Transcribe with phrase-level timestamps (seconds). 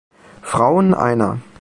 [0.41, 1.37] Frauen Einer.